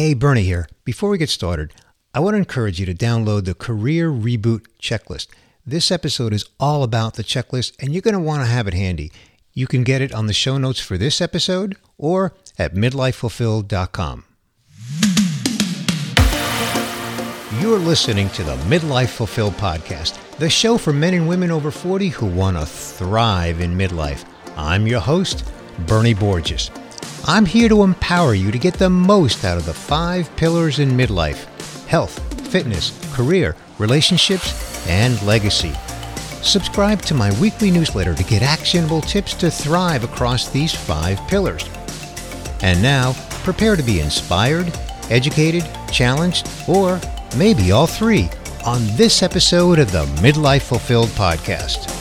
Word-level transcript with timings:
Hey, 0.00 0.14
Bernie 0.14 0.44
here. 0.44 0.66
Before 0.86 1.10
we 1.10 1.18
get 1.18 1.28
started, 1.28 1.74
I 2.14 2.20
want 2.20 2.32
to 2.32 2.38
encourage 2.38 2.80
you 2.80 2.86
to 2.86 2.94
download 2.94 3.44
the 3.44 3.52
Career 3.52 4.10
Reboot 4.10 4.64
Checklist. 4.80 5.26
This 5.66 5.90
episode 5.90 6.32
is 6.32 6.48
all 6.58 6.82
about 6.82 7.16
the 7.16 7.22
checklist, 7.22 7.74
and 7.78 7.92
you're 7.92 8.00
going 8.00 8.14
to 8.14 8.18
want 8.18 8.40
to 8.40 8.46
have 8.46 8.66
it 8.66 8.72
handy. 8.72 9.12
You 9.52 9.66
can 9.66 9.84
get 9.84 10.00
it 10.00 10.14
on 10.14 10.26
the 10.26 10.32
show 10.32 10.56
notes 10.56 10.80
for 10.80 10.96
this 10.96 11.20
episode 11.20 11.76
or 11.98 12.34
at 12.58 12.72
midlifefulfilled.com. 12.72 14.24
You're 17.60 17.78
listening 17.78 18.30
to 18.30 18.42
the 18.42 18.56
Midlife 18.70 19.10
Fulfilled 19.10 19.52
podcast, 19.58 20.18
the 20.38 20.48
show 20.48 20.78
for 20.78 20.94
men 20.94 21.12
and 21.12 21.28
women 21.28 21.50
over 21.50 21.70
40 21.70 22.08
who 22.08 22.24
want 22.24 22.56
to 22.56 22.64
thrive 22.64 23.60
in 23.60 23.76
midlife. 23.76 24.24
I'm 24.56 24.86
your 24.86 25.00
host, 25.00 25.44
Bernie 25.86 26.14
Borges. 26.14 26.70
I'm 27.26 27.44
here 27.44 27.68
to 27.68 27.82
empower 27.82 28.34
you 28.34 28.50
to 28.50 28.58
get 28.58 28.74
the 28.74 28.88
most 28.88 29.44
out 29.44 29.58
of 29.58 29.66
the 29.66 29.74
five 29.74 30.34
pillars 30.36 30.78
in 30.78 30.90
midlife 30.90 31.46
health, 31.86 32.18
fitness, 32.48 32.98
career, 33.14 33.56
relationships, 33.78 34.86
and 34.88 35.20
legacy. 35.22 35.72
Subscribe 36.42 37.02
to 37.02 37.14
my 37.14 37.30
weekly 37.40 37.70
newsletter 37.70 38.14
to 38.14 38.24
get 38.24 38.42
actionable 38.42 39.02
tips 39.02 39.34
to 39.34 39.50
thrive 39.50 40.04
across 40.04 40.48
these 40.48 40.74
five 40.74 41.18
pillars. 41.28 41.68
And 42.62 42.80
now, 42.82 43.12
prepare 43.42 43.76
to 43.76 43.82
be 43.82 44.00
inspired, 44.00 44.72
educated, 45.10 45.68
challenged, 45.92 46.48
or 46.68 47.00
maybe 47.36 47.72
all 47.72 47.86
three 47.86 48.30
on 48.64 48.86
this 48.96 49.22
episode 49.22 49.78
of 49.78 49.92
the 49.92 50.04
Midlife 50.22 50.62
Fulfilled 50.62 51.08
podcast. 51.10 51.99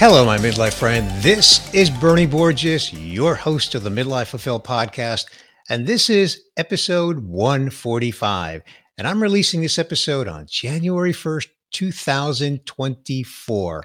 Hello, 0.00 0.24
my 0.24 0.38
midlife 0.38 0.74
friend. 0.74 1.10
This 1.24 1.74
is 1.74 1.90
Bernie 1.90 2.24
Borges, 2.24 2.92
your 2.92 3.34
host 3.34 3.74
of 3.74 3.82
the 3.82 3.90
Midlife 3.90 4.28
Fulfilled 4.28 4.64
podcast, 4.64 5.24
and 5.68 5.88
this 5.88 6.08
is 6.08 6.40
episode 6.56 7.18
145. 7.18 8.62
And 8.96 9.08
I'm 9.08 9.20
releasing 9.20 9.60
this 9.60 9.76
episode 9.76 10.28
on 10.28 10.46
January 10.48 11.12
1st, 11.12 11.48
2024. 11.72 13.82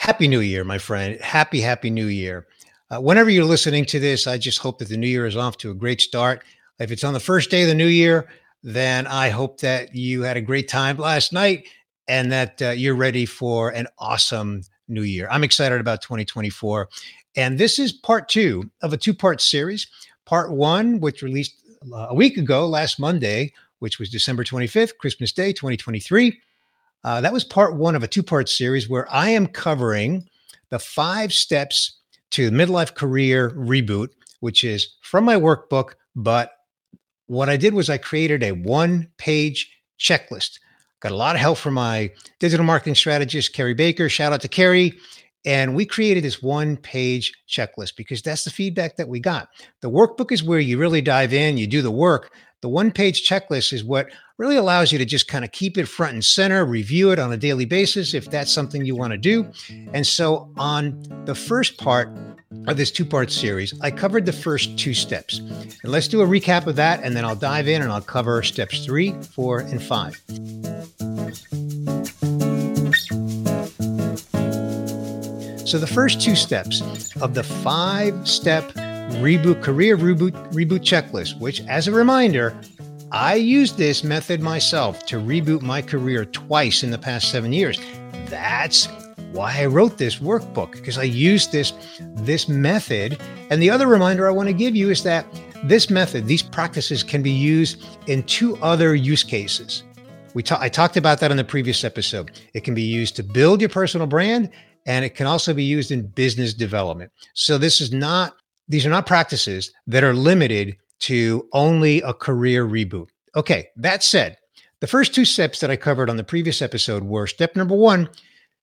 Happy 0.00 0.28
New 0.28 0.40
Year, 0.40 0.64
my 0.64 0.76
friend. 0.76 1.18
Happy, 1.22 1.62
happy 1.62 1.88
New 1.88 2.08
Year. 2.08 2.46
Uh, 2.90 3.00
whenever 3.00 3.30
you're 3.30 3.46
listening 3.46 3.86
to 3.86 4.00
this, 4.00 4.26
I 4.26 4.36
just 4.36 4.58
hope 4.58 4.80
that 4.80 4.90
the 4.90 4.98
new 4.98 5.08
year 5.08 5.24
is 5.24 5.34
off 5.34 5.56
to 5.58 5.70
a 5.70 5.74
great 5.74 6.02
start. 6.02 6.44
If 6.78 6.90
it's 6.90 7.04
on 7.04 7.14
the 7.14 7.20
first 7.20 7.50
day 7.50 7.62
of 7.62 7.68
the 7.68 7.74
new 7.74 7.86
year, 7.86 8.28
then 8.62 9.06
I 9.06 9.30
hope 9.30 9.60
that 9.60 9.94
you 9.94 10.24
had 10.24 10.36
a 10.36 10.42
great 10.42 10.68
time 10.68 10.98
last 10.98 11.32
night 11.32 11.66
and 12.06 12.30
that 12.32 12.60
uh, 12.60 12.72
you're 12.72 12.94
ready 12.94 13.24
for 13.24 13.70
an 13.70 13.86
awesome 13.98 14.60
new 14.90 15.02
year. 15.02 15.28
I'm 15.30 15.44
excited 15.44 15.80
about 15.80 16.02
2024. 16.02 16.88
And 17.36 17.58
this 17.58 17.78
is 17.78 17.92
part 17.92 18.28
two 18.28 18.70
of 18.82 18.92
a 18.92 18.96
two 18.96 19.14
part 19.14 19.40
series. 19.40 19.86
Part 20.26 20.52
one, 20.52 21.00
which 21.00 21.22
released 21.22 21.62
uh, 21.92 22.08
a 22.10 22.14
week 22.14 22.36
ago, 22.36 22.66
last 22.66 22.98
Monday, 23.00 23.52
which 23.78 23.98
was 23.98 24.10
December 24.10 24.44
25th, 24.44 24.96
Christmas 24.98 25.32
Day 25.32 25.52
2023. 25.52 26.38
Uh, 27.02 27.20
that 27.20 27.32
was 27.32 27.44
part 27.44 27.76
one 27.76 27.94
of 27.94 28.02
a 28.02 28.08
two 28.08 28.22
part 28.22 28.48
series 28.48 28.88
where 28.88 29.10
I 29.10 29.30
am 29.30 29.46
covering 29.46 30.28
the 30.68 30.78
five 30.78 31.32
steps 31.32 31.98
to 32.32 32.50
midlife 32.50 32.94
career 32.94 33.50
reboot, 33.50 34.08
which 34.40 34.64
is 34.64 34.96
from 35.00 35.24
my 35.24 35.36
workbook. 35.36 35.94
But 36.14 36.52
what 37.26 37.48
I 37.48 37.56
did 37.56 37.74
was 37.74 37.88
I 37.88 37.98
created 37.98 38.42
a 38.42 38.52
one 38.52 39.08
page 39.16 39.70
checklist 39.98 40.58
Got 41.00 41.12
a 41.12 41.16
lot 41.16 41.34
of 41.34 41.40
help 41.40 41.58
from 41.58 41.74
my 41.74 42.12
digital 42.38 42.64
marketing 42.64 42.94
strategist, 42.94 43.54
Kerry 43.54 43.74
Baker. 43.74 44.08
Shout 44.08 44.32
out 44.32 44.42
to 44.42 44.48
Kerry. 44.48 44.98
And 45.46 45.74
we 45.74 45.86
created 45.86 46.22
this 46.22 46.42
one 46.42 46.76
page 46.76 47.32
checklist 47.48 47.96
because 47.96 48.20
that's 48.20 48.44
the 48.44 48.50
feedback 48.50 48.96
that 48.96 49.08
we 49.08 49.20
got. 49.20 49.48
The 49.80 49.90
workbook 49.90 50.30
is 50.30 50.42
where 50.42 50.58
you 50.58 50.76
really 50.76 51.00
dive 51.00 51.32
in, 51.32 51.56
you 51.56 51.66
do 51.66 51.80
the 51.80 51.90
work. 51.90 52.30
The 52.62 52.68
one 52.68 52.90
page 52.90 53.26
checklist 53.26 53.72
is 53.72 53.82
what 53.82 54.10
really 54.36 54.56
allows 54.56 54.92
you 54.92 54.98
to 54.98 55.06
just 55.06 55.28
kind 55.28 55.46
of 55.46 55.52
keep 55.52 55.78
it 55.78 55.86
front 55.86 56.12
and 56.12 56.22
center, 56.22 56.66
review 56.66 57.10
it 57.10 57.18
on 57.18 57.32
a 57.32 57.36
daily 57.38 57.64
basis 57.64 58.12
if 58.12 58.30
that's 58.30 58.52
something 58.52 58.84
you 58.84 58.94
want 58.94 59.12
to 59.12 59.16
do. 59.16 59.50
And 59.94 60.06
so, 60.06 60.52
on 60.58 61.02
the 61.24 61.34
first 61.34 61.78
part 61.78 62.10
of 62.66 62.76
this 62.76 62.90
two 62.90 63.06
part 63.06 63.32
series, 63.32 63.72
I 63.80 63.90
covered 63.90 64.26
the 64.26 64.32
first 64.32 64.78
two 64.78 64.92
steps. 64.92 65.38
And 65.38 65.84
let's 65.84 66.06
do 66.06 66.20
a 66.20 66.26
recap 66.26 66.66
of 66.66 66.76
that, 66.76 67.02
and 67.02 67.16
then 67.16 67.24
I'll 67.24 67.34
dive 67.34 67.66
in 67.66 67.80
and 67.80 67.90
I'll 67.90 68.02
cover 68.02 68.42
steps 68.42 68.84
three, 68.84 69.12
four, 69.22 69.60
and 69.60 69.82
five. 69.82 70.20
So 75.66 75.78
the 75.78 75.90
first 75.90 76.20
two 76.20 76.34
steps 76.34 76.82
of 77.22 77.32
the 77.32 77.44
five 77.44 78.28
step 78.28 78.70
reboot 79.18 79.62
career 79.62 79.96
reboot 79.96 80.32
reboot 80.52 80.80
checklist, 80.80 81.38
which 81.38 81.60
as 81.66 81.88
a 81.88 81.92
reminder, 81.92 82.58
I 83.12 83.34
used 83.34 83.76
this 83.76 84.04
method 84.04 84.40
myself 84.40 85.04
to 85.06 85.16
reboot 85.16 85.62
my 85.62 85.82
career 85.82 86.24
twice 86.24 86.82
in 86.82 86.90
the 86.90 86.98
past 86.98 87.30
7 87.30 87.52
years. 87.52 87.80
That's 88.26 88.86
why 89.32 89.58
I 89.58 89.66
wrote 89.66 89.98
this 89.98 90.18
workbook 90.18 90.72
because 90.72 90.98
I 90.98 91.04
used 91.04 91.52
this 91.52 91.72
this 92.16 92.48
method. 92.48 93.18
And 93.50 93.60
the 93.60 93.70
other 93.70 93.86
reminder 93.86 94.28
I 94.28 94.32
want 94.32 94.48
to 94.48 94.52
give 94.52 94.76
you 94.76 94.90
is 94.90 95.02
that 95.04 95.26
this 95.64 95.90
method, 95.90 96.26
these 96.26 96.42
practices 96.42 97.02
can 97.02 97.22
be 97.22 97.30
used 97.30 97.84
in 98.06 98.22
two 98.24 98.56
other 98.58 98.94
use 98.94 99.22
cases. 99.22 99.82
We 100.34 100.42
ta- 100.42 100.58
I 100.60 100.68
talked 100.68 100.96
about 100.96 101.20
that 101.20 101.30
in 101.30 101.36
the 101.36 101.44
previous 101.44 101.84
episode. 101.84 102.30
It 102.54 102.64
can 102.64 102.74
be 102.74 102.82
used 102.82 103.16
to 103.16 103.22
build 103.22 103.60
your 103.60 103.68
personal 103.68 104.06
brand 104.06 104.50
and 104.86 105.04
it 105.04 105.14
can 105.14 105.26
also 105.26 105.52
be 105.52 105.64
used 105.64 105.90
in 105.90 106.06
business 106.06 106.54
development. 106.54 107.12
So 107.34 107.58
this 107.58 107.80
is 107.80 107.92
not 107.92 108.34
these 108.70 108.86
are 108.86 108.90
not 108.90 109.04
practices 109.04 109.72
that 109.88 110.04
are 110.04 110.14
limited 110.14 110.76
to 111.00 111.48
only 111.52 112.00
a 112.02 112.14
career 112.14 112.64
reboot. 112.64 113.08
Okay, 113.34 113.68
that 113.76 114.04
said, 114.04 114.38
the 114.80 114.86
first 114.86 115.12
two 115.12 115.24
steps 115.24 115.58
that 115.58 115.70
I 115.70 115.76
covered 115.76 116.08
on 116.08 116.16
the 116.16 116.24
previous 116.24 116.62
episode 116.62 117.02
were 117.02 117.26
step 117.26 117.56
number 117.56 117.74
1, 117.74 118.08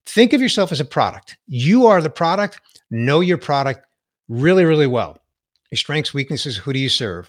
think 0.05 0.31
of 0.31 0.41
yourself 0.41 0.71
as 0.71 0.79
a 0.79 0.85
product. 0.85 1.37
You 1.47 1.87
are 1.87 2.01
the 2.01 2.09
product, 2.09 2.61
know 2.89 3.19
your 3.19 3.37
product 3.37 3.85
really 4.29 4.63
really 4.63 4.87
well. 4.87 5.17
Your 5.71 5.77
strengths, 5.77 6.13
weaknesses, 6.13 6.55
who 6.55 6.71
do 6.71 6.79
you 6.79 6.89
serve? 6.89 7.27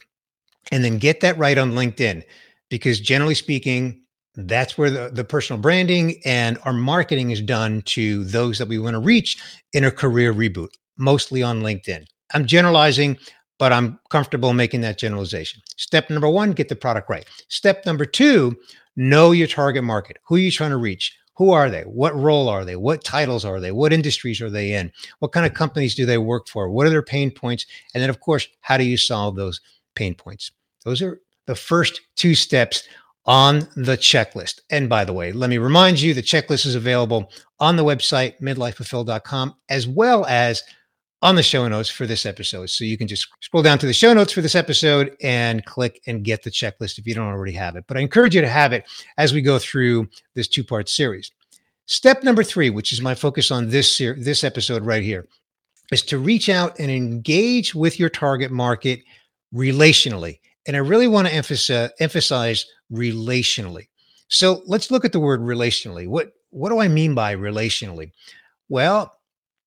And 0.70 0.84
then 0.84 0.98
get 0.98 1.20
that 1.20 1.36
right 1.36 1.58
on 1.58 1.72
LinkedIn 1.72 2.22
because 2.70 3.00
generally 3.00 3.34
speaking, 3.34 4.02
that's 4.36 4.78
where 4.78 4.90
the, 4.90 5.10
the 5.12 5.24
personal 5.24 5.60
branding 5.60 6.20
and 6.24 6.58
our 6.62 6.72
marketing 6.72 7.32
is 7.32 7.40
done 7.40 7.82
to 7.82 8.22
those 8.22 8.58
that 8.58 8.68
we 8.68 8.78
want 8.78 8.94
to 8.94 9.00
reach 9.00 9.42
in 9.72 9.84
a 9.84 9.90
career 9.90 10.32
reboot, 10.32 10.68
mostly 10.96 11.42
on 11.42 11.62
LinkedIn. 11.62 12.04
I'm 12.34 12.46
generalizing, 12.46 13.18
but 13.58 13.72
I'm 13.72 13.98
comfortable 14.10 14.52
making 14.52 14.80
that 14.82 14.98
generalization. 14.98 15.62
Step 15.76 16.10
number 16.10 16.28
one, 16.28 16.52
get 16.52 16.68
the 16.68 16.76
product 16.76 17.10
right. 17.10 17.26
Step 17.48 17.84
number 17.86 18.04
two, 18.04 18.56
know 18.96 19.32
your 19.32 19.48
target 19.48 19.84
market. 19.84 20.18
Who 20.26 20.36
are 20.36 20.40
you 20.40 20.50
trying 20.50 20.70
to 20.70 20.76
reach? 20.76 21.16
Who 21.36 21.52
are 21.52 21.70
they? 21.70 21.82
What 21.82 22.16
role 22.16 22.48
are 22.48 22.64
they? 22.64 22.74
What 22.74 23.04
titles 23.04 23.44
are 23.44 23.60
they? 23.60 23.70
What 23.70 23.92
industries 23.92 24.40
are 24.40 24.50
they 24.50 24.72
in? 24.72 24.92
What 25.20 25.30
kind 25.32 25.46
of 25.46 25.54
companies 25.54 25.94
do 25.94 26.04
they 26.04 26.18
work 26.18 26.48
for? 26.48 26.68
What 26.68 26.86
are 26.86 26.90
their 26.90 27.02
pain 27.02 27.30
points? 27.30 27.64
And 27.94 28.02
then, 28.02 28.10
of 28.10 28.18
course, 28.20 28.48
how 28.60 28.76
do 28.76 28.84
you 28.84 28.96
solve 28.96 29.36
those 29.36 29.60
pain 29.94 30.16
points? 30.16 30.50
Those 30.84 31.00
are 31.00 31.20
the 31.46 31.54
first 31.54 32.00
two 32.16 32.34
steps 32.34 32.82
on 33.24 33.68
the 33.76 33.96
checklist. 33.96 34.60
And 34.70 34.88
by 34.88 35.04
the 35.04 35.12
way, 35.12 35.32
let 35.32 35.50
me 35.50 35.58
remind 35.58 36.00
you 36.00 36.12
the 36.12 36.22
checklist 36.22 36.66
is 36.66 36.74
available 36.74 37.30
on 37.60 37.76
the 37.76 37.84
website, 37.84 38.40
midlifefulfill.com 38.40 39.54
as 39.68 39.86
well 39.86 40.24
as 40.26 40.62
on 41.20 41.34
the 41.34 41.42
show 41.42 41.66
notes 41.66 41.88
for 41.88 42.06
this 42.06 42.24
episode. 42.24 42.70
So 42.70 42.84
you 42.84 42.96
can 42.96 43.08
just 43.08 43.28
scroll 43.40 43.62
down 43.62 43.78
to 43.78 43.86
the 43.86 43.92
show 43.92 44.14
notes 44.14 44.32
for 44.32 44.40
this 44.40 44.54
episode 44.54 45.16
and 45.20 45.64
click 45.64 46.00
and 46.06 46.24
get 46.24 46.42
the 46.42 46.50
checklist 46.50 46.98
if 46.98 47.06
you 47.06 47.14
don't 47.14 47.26
already 47.26 47.52
have 47.52 47.76
it. 47.76 47.84
But 47.88 47.96
I 47.96 48.00
encourage 48.00 48.34
you 48.34 48.40
to 48.40 48.48
have 48.48 48.72
it 48.72 48.84
as 49.16 49.32
we 49.32 49.42
go 49.42 49.58
through 49.58 50.08
this 50.34 50.48
two 50.48 50.62
part 50.62 50.88
series. 50.88 51.32
Step 51.86 52.22
number 52.22 52.44
three, 52.44 52.70
which 52.70 52.92
is 52.92 53.00
my 53.00 53.14
focus 53.14 53.50
on 53.50 53.70
this, 53.70 53.90
ser- 53.90 54.16
this 54.18 54.44
episode 54.44 54.84
right 54.84 55.02
here, 55.02 55.26
is 55.90 56.02
to 56.02 56.18
reach 56.18 56.48
out 56.48 56.78
and 56.78 56.90
engage 56.90 57.74
with 57.74 57.98
your 57.98 58.10
target 58.10 58.52
market 58.52 59.00
relationally. 59.54 60.38
And 60.66 60.76
I 60.76 60.80
really 60.80 61.08
want 61.08 61.26
to 61.26 61.34
emphasize, 61.34 61.90
emphasize 61.98 62.66
relationally. 62.92 63.88
So 64.28 64.62
let's 64.66 64.90
look 64.90 65.04
at 65.04 65.12
the 65.12 65.20
word 65.20 65.40
relationally. 65.40 66.06
What 66.06 66.32
what 66.50 66.70
do 66.70 66.78
I 66.78 66.88
mean 66.88 67.14
by 67.14 67.34
relationally? 67.34 68.12
Well, 68.68 69.17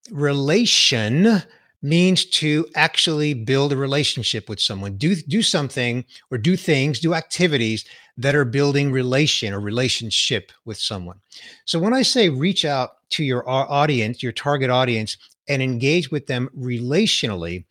relation 0.10 1.44
means 1.84 2.26
to 2.26 2.68
actually 2.76 3.34
build 3.34 3.74
a 3.74 3.78
relationship 3.78 4.48
with 4.48 4.60
someone. 4.60 4.98
Do 4.98 5.16
do 5.16 5.42
something 5.42 6.06
or 6.30 6.38
do 6.38 6.56
things, 6.56 7.00
do 7.00 7.14
activities 7.14 7.86
that 8.18 8.36
are 8.36 8.46
building 8.46 8.92
relation 8.92 9.54
or 9.54 9.60
relationship 9.60 10.52
with 10.66 10.78
someone. 10.78 11.20
So 11.66 11.80
when 11.80 11.94
I 11.94 12.04
say 12.04 12.30
reach 12.30 12.66
out 12.66 12.98
to 13.12 13.24
your 13.24 13.48
audience, 13.50 14.22
your 14.22 14.32
target 14.32 14.70
audience 14.70 15.18
and 15.48 15.62
engage 15.62 16.12
with 16.12 16.28
them 16.28 16.50
relationally, 16.58 17.66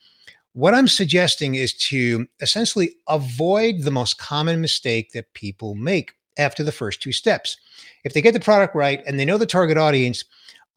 what 0.52 0.74
I'm 0.74 0.88
suggesting 0.88 1.54
is 1.54 1.72
to 1.74 2.26
essentially 2.40 2.96
avoid 3.08 3.82
the 3.82 3.92
most 3.92 4.18
common 4.18 4.60
mistake 4.60 5.12
that 5.12 5.32
people 5.34 5.76
make 5.76 6.14
after 6.36 6.64
the 6.64 6.72
first 6.72 7.00
two 7.00 7.12
steps. 7.12 7.56
If 8.02 8.12
they 8.12 8.22
get 8.22 8.34
the 8.34 8.40
product 8.40 8.74
right 8.74 9.02
and 9.06 9.18
they 9.18 9.24
know 9.24 9.38
the 9.38 9.46
target 9.46 9.78
audience, 9.78 10.24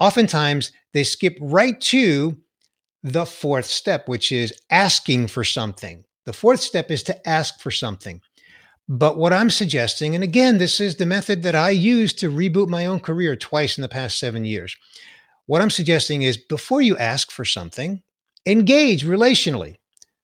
oftentimes 0.03 0.73
they 0.93 1.03
skip 1.03 1.37
right 1.39 1.79
to 1.79 2.37
the 3.03 3.25
fourth 3.25 3.65
step, 3.65 4.09
which 4.09 4.31
is 4.31 4.53
asking 4.69 5.27
for 5.27 5.45
something. 5.45 6.03
The 6.25 6.33
fourth 6.33 6.59
step 6.59 6.91
is 6.91 7.03
to 7.03 7.29
ask 7.29 7.61
for 7.61 7.71
something. 7.71 8.21
But 8.89 9.17
what 9.17 9.31
I'm 9.31 9.49
suggesting, 9.49 10.13
and 10.13 10.23
again, 10.23 10.57
this 10.57 10.81
is 10.81 10.97
the 10.97 11.05
method 11.05 11.41
that 11.43 11.55
I 11.55 11.69
use 11.69 12.11
to 12.15 12.29
reboot 12.29 12.67
my 12.67 12.85
own 12.85 12.99
career 12.99 13.37
twice 13.37 13.77
in 13.77 13.81
the 13.81 13.87
past 13.87 14.19
seven 14.19 14.43
years. 14.43 14.75
What 15.45 15.61
I'm 15.61 15.69
suggesting 15.69 16.23
is 16.23 16.35
before 16.35 16.81
you 16.81 16.97
ask 16.97 17.31
for 17.31 17.45
something, 17.45 18.01
engage 18.45 19.05
relationally. 19.05 19.77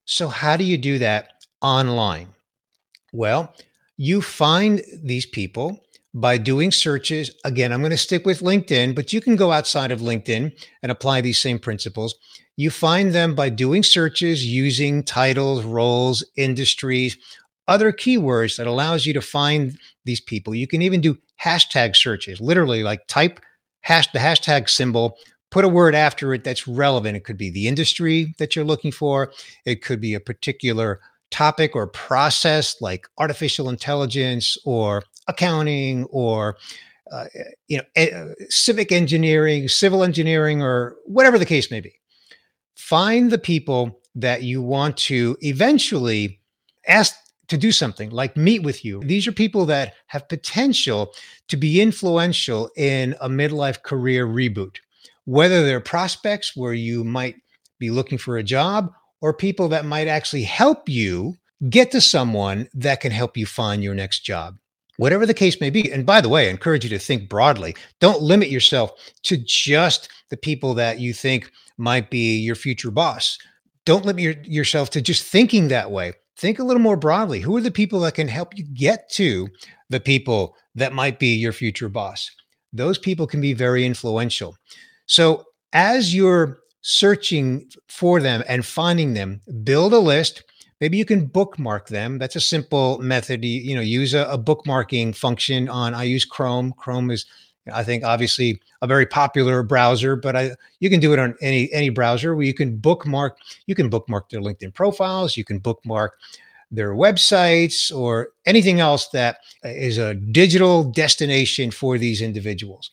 So, 0.04 0.28
how 0.28 0.58
do 0.58 0.66
you 0.66 0.78
do 0.78 1.00
that 1.00 1.46
online? 1.62 2.28
Well, 3.14 3.56
you 3.96 4.22
find 4.22 4.82
these 5.04 5.26
people 5.26 5.82
by 6.14 6.38
doing 6.38 6.72
searches. 6.72 7.32
Again, 7.44 7.72
I'm 7.72 7.82
going 7.82 7.92
to 7.92 7.98
stick 7.98 8.26
with 8.26 8.42
LinkedIn, 8.42 8.96
but 8.96 9.14
you 9.14 9.22
can 9.22 9.36
go 9.36 9.52
outside 9.52 9.92
of 9.92 10.00
LinkedIn 10.00 10.52
and 10.82 10.92
apply 10.92 11.22
these 11.22 11.38
same 11.38 11.60
principles. 11.60 12.16
You 12.58 12.72
find 12.72 13.14
them 13.14 13.36
by 13.36 13.50
doing 13.50 13.84
searches 13.84 14.46
using 14.46 15.04
titles, 15.04 15.64
roles, 15.64 16.26
industries, 16.36 17.18
other 17.68 17.92
keywords 17.92 18.58
that 18.58 18.68
allows 18.68 19.06
you 19.06 19.14
to 19.14 19.22
find 19.22 19.78
these 20.04 20.20
people. 20.20 20.56
You 20.56 20.68
can 20.68 20.82
even 20.82 21.02
do 21.02 21.18
hashtag 21.42 21.96
searches, 21.96 22.42
literally 22.42 22.84
like 22.84 23.08
type 23.08 23.40
hash 23.82 24.12
the 24.12 24.20
hashtag 24.20 24.70
symbol, 24.70 25.16
put 25.52 25.64
a 25.64 25.70
word 25.70 25.96
after 25.96 26.34
it 26.34 26.44
that's 26.44 26.68
relevant. 26.68 27.16
It 27.16 27.24
could 27.24 27.38
be 27.38 27.50
the 27.50 27.68
industry 27.68 28.34
that 28.40 28.56
you're 28.56 28.66
looking 28.66 28.92
for. 28.92 29.32
It 29.66 29.84
could 29.84 30.02
be 30.02 30.16
a 30.16 30.20
particular 30.20 31.00
topic 31.32 31.76
or 31.76 31.88
process 31.88 32.76
like 32.82 33.08
artificial 33.20 33.70
intelligence 33.70 34.58
or 34.66 35.04
accounting 35.30 36.04
or 36.06 36.58
uh, 37.12 37.26
you 37.68 37.78
know 37.78 37.84
e- 37.98 38.46
civic 38.50 38.92
engineering 38.92 39.68
civil 39.68 40.04
engineering 40.04 40.62
or 40.62 40.98
whatever 41.06 41.40
the 41.40 41.46
case 41.46 41.72
may 41.72 41.80
be. 41.80 41.94
Find 42.76 43.32
the 43.32 43.38
people 43.38 44.02
that 44.16 44.44
you 44.44 44.62
want 44.62 44.98
to 44.98 45.38
eventually 45.42 46.42
ask 46.88 47.16
to 47.48 47.58
do 47.58 47.72
something 47.72 48.10
like 48.10 48.36
meet 48.36 48.64
with 48.64 48.84
you. 48.84 49.00
These 49.04 49.26
are 49.28 49.32
people 49.32 49.66
that 49.68 49.94
have 50.08 50.28
potential 50.28 51.14
to 51.48 51.58
be 51.58 51.82
influential 51.82 52.70
in 52.76 53.16
a 53.22 53.30
midlife 53.30 53.82
career 53.82 54.28
reboot 54.28 54.78
whether 55.30 55.64
they're 55.64 55.80
prospects 55.80 56.56
where 56.56 56.74
you 56.74 57.04
might 57.04 57.36
be 57.78 57.92
looking 57.92 58.18
for 58.18 58.38
a 58.38 58.44
job 58.44 58.92
or 59.22 59.32
people 59.32 59.68
that 59.68 59.86
might 59.86 60.08
actually 60.08 60.42
help 60.42 60.90
you 60.90 61.36
get 61.70 61.92
to 61.92 62.02
someone 62.02 62.68
that 62.74 63.00
can 63.00 63.12
help 63.12 63.38
you 63.38 63.46
find 63.46 63.84
your 63.84 63.94
next 63.94 64.22
job 64.22 64.58
whatever 65.00 65.26
the 65.26 65.34
case 65.34 65.62
may 65.62 65.70
be. 65.70 65.90
And 65.90 66.06
by 66.06 66.20
the 66.20 66.28
way, 66.28 66.48
I 66.48 66.50
encourage 66.50 66.84
you 66.84 66.90
to 66.90 67.00
think 67.00 67.30
broadly. 67.30 67.74
Don't 68.02 68.22
limit 68.22 68.50
yourself 68.50 68.92
to 69.24 69.38
just 69.38 70.10
the 70.30 70.36
people 70.36 70.74
that 70.74 71.00
you 71.00 71.14
think 71.14 71.50
might 71.78 72.10
be 72.10 72.38
your 72.38 72.56
future 72.56 72.92
boss. 72.92 73.38
Don't 73.86 74.04
limit 74.04 74.22
your, 74.22 74.36
yourself 74.44 74.90
to 74.90 75.02
just 75.02 75.24
thinking 75.24 75.70
that 75.70 75.90
way. 75.90 76.12
Think 76.36 76.60
a 76.60 76.66
little 76.66 76.82
more 76.82 76.98
broadly. 76.98 77.40
Who 77.40 77.56
are 77.56 77.62
the 77.62 77.72
people 77.72 78.02
that 78.02 78.16
can 78.16 78.28
help 78.28 78.58
you 78.58 78.66
get 78.74 79.10
to 79.12 79.48
the 79.90 80.02
people 80.02 80.58
that 80.76 80.92
might 80.92 81.18
be 81.18 81.34
your 81.34 81.54
future 81.54 81.88
boss? 81.88 82.30
Those 82.74 82.98
people 82.98 83.26
can 83.26 83.40
be 83.40 83.54
very 83.54 83.86
influential. 83.86 84.58
So, 85.06 85.46
as 85.72 86.14
you're 86.14 86.60
searching 86.82 87.70
for 87.88 88.20
them 88.20 88.44
and 88.50 88.66
finding 88.66 89.14
them, 89.14 89.40
build 89.64 89.94
a 89.94 90.00
list 90.00 90.44
maybe 90.82 90.98
you 90.98 91.06
can 91.06 91.26
bookmark 91.26 91.88
them. 91.88 92.18
That's 92.18 92.36
a 92.36 92.42
simple 92.42 93.00
method. 93.00 93.44
You, 93.44 93.62
you 93.62 93.76
know 93.76 93.82
use 93.82 94.14
a, 94.14 94.26
a, 94.26 94.38
bookmarking 94.38 95.16
function 95.16 95.70
on 95.70 95.94
i 95.94 96.04
use 96.04 96.26
chrome. 96.26 96.74
Chrome 96.74 97.12
is 97.12 97.26
i 97.74 97.84
think 97.84 98.04
obviously 98.04 98.60
a 98.82 98.88
very 98.88 99.06
popular 99.06 99.62
browser 99.62 100.16
but 100.16 100.36
i 100.36 100.52
you 100.80 100.90
can 100.90 101.00
do 101.00 101.14
it 101.14 101.20
on 101.20 101.36
any 101.42 101.72
any 101.72 101.90
browser 101.90 102.36
where 102.36 102.46
you 102.46 102.54
can 102.54 102.78
bookmark 102.78 103.38
you 103.68 103.76
can 103.76 103.90
bookmark 103.90 104.28
their 104.30 104.42
linkedin 104.42 104.74
profiles 104.74 105.38
you 105.38 105.44
can 105.44 105.60
bookmark 105.60 106.18
their 106.72 106.94
websites 106.94 107.96
or 107.96 108.30
anything 108.46 108.80
else 108.80 109.10
that 109.10 109.40
is 109.64 109.98
a 109.98 110.14
digital 110.14 110.84
destination 110.84 111.72
for 111.72 111.98
these 111.98 112.22
individuals. 112.22 112.92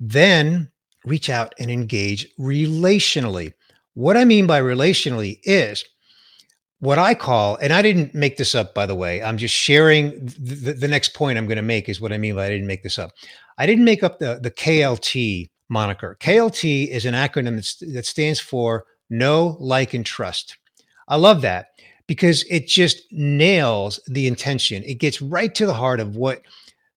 Then 0.00 0.70
reach 1.04 1.28
out 1.30 1.54
and 1.58 1.70
engage 1.70 2.26
relationally. 2.38 3.52
What 3.94 4.16
i 4.16 4.24
mean 4.24 4.46
by 4.46 4.60
relationally 4.60 5.40
is 5.44 5.84
what 6.80 6.98
I 6.98 7.14
call, 7.14 7.56
and 7.56 7.72
I 7.72 7.82
didn't 7.82 8.14
make 8.14 8.36
this 8.36 8.54
up, 8.54 8.74
by 8.74 8.86
the 8.86 8.94
way. 8.94 9.22
I'm 9.22 9.38
just 9.38 9.54
sharing 9.54 10.10
the, 10.38 10.76
the 10.78 10.88
next 10.88 11.14
point 11.14 11.38
I'm 11.38 11.46
going 11.46 11.56
to 11.56 11.62
make 11.62 11.88
is 11.88 12.00
what 12.00 12.12
I 12.12 12.18
mean 12.18 12.34
by 12.34 12.46
I 12.46 12.50
didn't 12.50 12.66
make 12.66 12.82
this 12.82 12.98
up. 12.98 13.12
I 13.58 13.66
didn't 13.66 13.84
make 13.84 14.02
up 14.02 14.18
the, 14.18 14.38
the 14.42 14.50
KLT 14.50 15.50
moniker. 15.68 16.16
KLT 16.20 16.88
is 16.88 17.06
an 17.06 17.14
acronym 17.14 17.56
that 17.94 18.06
stands 18.06 18.40
for 18.40 18.84
Know, 19.08 19.56
Like, 19.58 19.94
and 19.94 20.04
Trust. 20.04 20.58
I 21.08 21.16
love 21.16 21.40
that 21.42 21.68
because 22.06 22.44
it 22.50 22.66
just 22.66 23.02
nails 23.10 24.00
the 24.06 24.26
intention. 24.26 24.82
It 24.84 24.96
gets 24.96 25.22
right 25.22 25.54
to 25.54 25.66
the 25.66 25.74
heart 25.74 26.00
of 26.00 26.16
what 26.16 26.42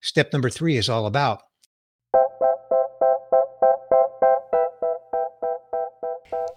step 0.01 0.33
number 0.33 0.49
three 0.49 0.77
is 0.77 0.89
all 0.89 1.05
about. 1.05 1.41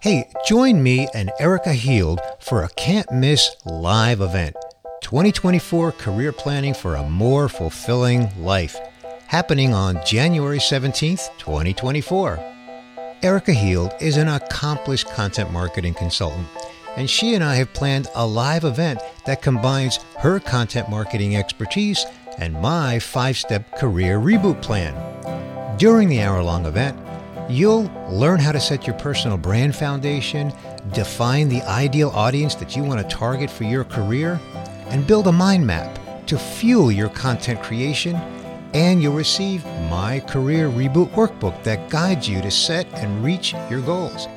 Hey, 0.03 0.27
join 0.43 0.83
me 0.83 1.07
and 1.13 1.31
Erika 1.39 1.71
Heald 1.71 2.19
for 2.37 2.65
a 2.65 2.69
can't 2.71 3.09
miss 3.09 3.55
live 3.63 4.19
event 4.19 4.53
2024 4.99 5.93
Career 5.93 6.33
Planning 6.33 6.73
for 6.73 6.95
a 6.95 7.09
More 7.09 7.47
Fulfilling 7.47 8.27
Life, 8.43 8.77
happening 9.27 9.73
on 9.73 10.05
January 10.05 10.57
17th, 10.57 11.29
2024. 11.37 12.37
Erika 13.23 13.53
Heald 13.53 13.93
is 14.01 14.17
an 14.17 14.27
accomplished 14.27 15.07
content 15.11 15.53
marketing 15.53 15.93
consultant, 15.93 16.49
and 16.97 17.09
she 17.09 17.33
and 17.33 17.41
I 17.41 17.55
have 17.55 17.71
planned 17.71 18.09
a 18.13 18.27
live 18.27 18.65
event 18.65 18.99
that 19.25 19.41
combines 19.41 19.99
her 20.19 20.41
content 20.41 20.89
marketing 20.89 21.37
expertise 21.37 22.05
and 22.39 22.61
my 22.61 22.99
five 22.99 23.37
step 23.37 23.77
career 23.77 24.19
reboot 24.19 24.61
plan. 24.61 24.93
During 25.77 26.09
the 26.09 26.19
hour 26.19 26.43
long 26.43 26.65
event, 26.65 26.99
You'll 27.49 27.91
learn 28.09 28.39
how 28.39 28.51
to 28.53 28.59
set 28.59 28.87
your 28.87 28.95
personal 28.97 29.37
brand 29.37 29.75
foundation, 29.75 30.53
define 30.93 31.49
the 31.49 31.61
ideal 31.63 32.09
audience 32.09 32.55
that 32.55 32.75
you 32.75 32.83
want 32.83 33.01
to 33.01 33.15
target 33.15 33.49
for 33.49 33.65
your 33.65 33.83
career, 33.83 34.39
and 34.87 35.05
build 35.05 35.27
a 35.27 35.31
mind 35.31 35.67
map 35.67 35.99
to 36.27 36.37
fuel 36.37 36.91
your 36.91 37.09
content 37.09 37.61
creation. 37.61 38.15
And 38.73 39.03
you'll 39.03 39.13
receive 39.13 39.65
my 39.89 40.21
Career 40.21 40.69
Reboot 40.69 41.09
Workbook 41.11 41.61
that 41.63 41.89
guides 41.89 42.27
you 42.27 42.41
to 42.41 42.49
set 42.49 42.91
and 42.93 43.23
reach 43.23 43.53
your 43.69 43.81
goals. 43.81 44.27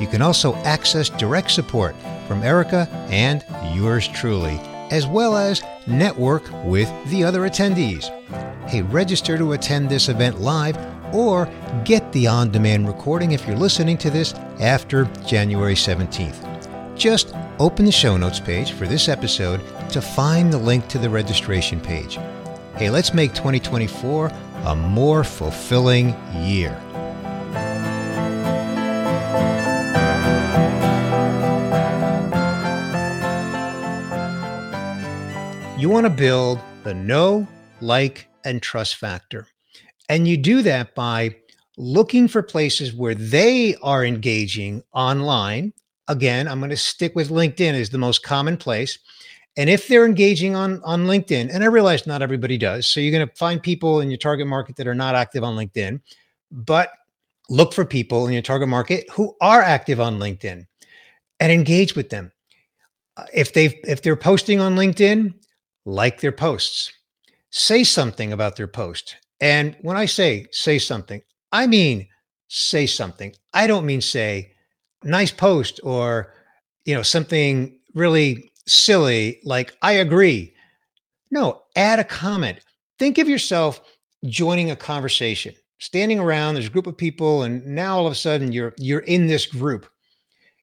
You 0.00 0.06
can 0.06 0.22
also 0.22 0.54
access 0.56 1.10
direct 1.10 1.50
support 1.50 1.94
from 2.26 2.42
Erika 2.42 2.88
and 3.10 3.44
yours 3.74 4.08
truly, 4.08 4.58
as 4.90 5.06
well 5.06 5.36
as 5.36 5.62
network 5.86 6.44
with 6.64 6.90
the 7.10 7.24
other 7.24 7.40
attendees. 7.40 8.08
Hey, 8.68 8.82
register 8.82 9.36
to 9.36 9.52
attend 9.52 9.90
this 9.90 10.08
event 10.08 10.40
live 10.40 10.76
or 11.12 11.48
get 11.84 12.10
the 12.12 12.26
on 12.26 12.50
demand 12.50 12.86
recording 12.86 13.32
if 13.32 13.46
you're 13.46 13.56
listening 13.56 13.98
to 13.98 14.10
this 14.10 14.34
after 14.60 15.04
January 15.26 15.74
17th. 15.74 16.48
Just 16.96 17.34
open 17.58 17.84
the 17.84 17.92
show 17.92 18.16
notes 18.16 18.40
page 18.40 18.72
for 18.72 18.86
this 18.86 19.08
episode 19.08 19.60
to 19.90 20.00
find 20.00 20.52
the 20.52 20.58
link 20.58 20.88
to 20.88 20.98
the 20.98 21.08
registration 21.08 21.80
page. 21.80 22.18
Hey, 22.76 22.90
let's 22.90 23.12
make 23.12 23.34
2024 23.34 24.30
a 24.64 24.76
more 24.76 25.24
fulfilling 25.24 26.14
year. 26.34 26.80
You 35.78 35.88
want 35.88 36.06
to 36.06 36.10
build 36.10 36.60
the 36.84 36.94
know, 36.94 37.48
like, 37.80 38.28
and 38.44 38.62
trust 38.62 38.96
factor. 38.96 39.48
And 40.08 40.26
you 40.26 40.36
do 40.36 40.62
that 40.62 40.94
by 40.94 41.36
looking 41.76 42.28
for 42.28 42.42
places 42.42 42.92
where 42.92 43.14
they 43.14 43.74
are 43.82 44.04
engaging 44.04 44.82
online. 44.92 45.72
Again, 46.08 46.48
I'm 46.48 46.58
going 46.58 46.70
to 46.70 46.76
stick 46.76 47.14
with 47.14 47.30
LinkedIn 47.30 47.74
as 47.74 47.90
the 47.90 47.98
most 47.98 48.22
common 48.22 48.56
place. 48.56 48.98
And 49.56 49.68
if 49.68 49.88
they're 49.88 50.06
engaging 50.06 50.54
on, 50.56 50.82
on 50.82 51.04
LinkedIn, 51.04 51.54
and 51.54 51.62
I 51.62 51.66
realize 51.66 52.06
not 52.06 52.22
everybody 52.22 52.56
does, 52.56 52.86
so 52.86 53.00
you're 53.00 53.12
going 53.12 53.26
to 53.26 53.34
find 53.36 53.62
people 53.62 54.00
in 54.00 54.10
your 54.10 54.18
target 54.18 54.46
market 54.46 54.76
that 54.76 54.86
are 54.86 54.94
not 54.94 55.14
active 55.14 55.44
on 55.44 55.56
LinkedIn, 55.56 56.00
but 56.50 56.90
look 57.48 57.72
for 57.72 57.84
people 57.84 58.26
in 58.26 58.32
your 58.32 58.42
target 58.42 58.68
market 58.68 59.08
who 59.10 59.36
are 59.40 59.60
active 59.60 60.00
on 60.00 60.18
LinkedIn 60.18 60.66
and 61.40 61.52
engage 61.52 61.94
with 61.94 62.08
them. 62.08 62.32
Uh, 63.16 63.24
if 63.34 63.52
they 63.52 63.80
if 63.84 64.00
they're 64.00 64.16
posting 64.16 64.58
on 64.58 64.74
LinkedIn, 64.74 65.34
like 65.84 66.20
their 66.20 66.32
posts. 66.32 66.92
Say 67.50 67.84
something 67.84 68.32
about 68.32 68.56
their 68.56 68.68
post. 68.68 69.16
And 69.42 69.76
when 69.82 69.98
I 69.98 70.06
say 70.06 70.46
say 70.52 70.78
something, 70.78 71.20
I 71.52 71.66
mean 71.66 72.08
say 72.48 72.86
something. 72.86 73.34
I 73.52 73.66
don't 73.66 73.84
mean 73.86 74.00
say 74.00 74.52
nice 75.04 75.32
post 75.32 75.80
or 75.84 76.32
you 76.86 76.94
know 76.94 77.02
something 77.02 77.78
really 77.94 78.50
silly 78.66 79.40
like 79.44 79.76
I 79.82 79.92
agree. 79.94 80.54
No, 81.30 81.62
add 81.76 81.98
a 81.98 82.04
comment. 82.04 82.60
Think 82.98 83.18
of 83.18 83.28
yourself 83.28 83.80
joining 84.26 84.70
a 84.70 84.76
conversation, 84.76 85.54
standing 85.80 86.20
around, 86.20 86.54
there's 86.54 86.68
a 86.68 86.70
group 86.70 86.86
of 86.86 86.96
people 86.96 87.42
and 87.42 87.66
now 87.66 87.98
all 87.98 88.06
of 88.06 88.12
a 88.12 88.16
sudden 88.16 88.52
you're 88.52 88.74
you're 88.78 89.00
in 89.00 89.26
this 89.26 89.46
group. 89.46 89.88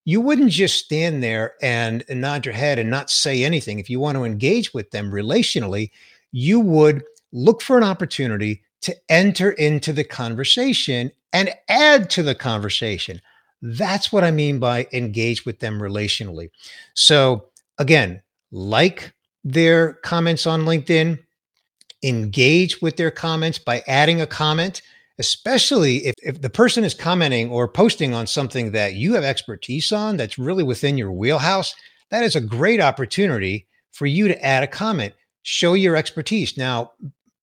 you 0.05 0.21
wouldn't 0.21 0.51
just 0.51 0.83
stand 0.83 1.21
there 1.23 1.53
and, 1.61 2.03
and 2.09 2.21
nod 2.21 2.45
your 2.45 2.55
head 2.55 2.79
and 2.79 2.89
not 2.89 3.09
say 3.11 3.43
anything. 3.43 3.79
If 3.79 3.89
you 3.89 3.99
want 3.99 4.17
to 4.17 4.23
engage 4.23 4.73
with 4.73 4.89
them 4.91 5.11
relationally, 5.11 5.91
you 6.31 6.59
would 6.59 7.03
look 7.31 7.61
for 7.61 7.77
an 7.77 7.83
opportunity 7.83 8.63
to 8.81 8.95
enter 9.09 9.51
into 9.51 9.93
the 9.93 10.03
conversation 10.03 11.11
and 11.33 11.53
add 11.67 12.09
to 12.11 12.23
the 12.23 12.35
conversation. 12.35 13.21
That's 13.61 14.11
what 14.11 14.23
I 14.23 14.31
mean 14.31 14.59
by 14.59 14.87
engage 14.93 15.45
with 15.45 15.59
them 15.59 15.79
relationally. 15.79 16.49
So, 16.93 17.49
again, 17.77 18.21
like 18.51 19.13
their 19.43 19.93
comments 19.95 20.47
on 20.47 20.61
LinkedIn, 20.61 21.19
engage 22.03 22.81
with 22.81 22.95
their 22.95 23.11
comments 23.11 23.59
by 23.59 23.83
adding 23.87 24.21
a 24.21 24.27
comment, 24.27 24.81
especially 25.17 26.05
if, 26.05 26.15
if 26.23 26.41
the 26.41 26.49
person 26.49 26.83
is 26.85 26.93
commenting 26.93 27.49
or 27.49 27.67
posting 27.67 28.13
on 28.13 28.25
something 28.25 28.71
that 28.71 28.93
you 28.93 29.13
have 29.13 29.23
expertise 29.23 29.91
on 29.91 30.15
that's 30.15 30.39
really 30.39 30.63
within 30.63 30.97
your 30.97 31.11
wheelhouse. 31.11 31.75
That 32.09 32.23
is 32.23 32.35
a 32.35 32.41
great 32.41 32.79
opportunity 32.79 33.67
for 33.91 34.05
you 34.05 34.29
to 34.29 34.45
add 34.45 34.63
a 34.63 34.67
comment, 34.67 35.13
show 35.43 35.73
your 35.73 35.97
expertise. 35.97 36.57
Now, 36.57 36.93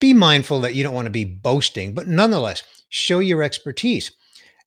be 0.01 0.13
mindful 0.13 0.61
that 0.61 0.75
you 0.75 0.83
don't 0.83 0.95
want 0.95 1.07
to 1.07 1.11
be 1.11 1.25
boasting, 1.25 1.95
but 1.95 2.07
nonetheless, 2.07 2.63
show 2.89 3.19
your 3.19 3.43
expertise. 3.43 4.11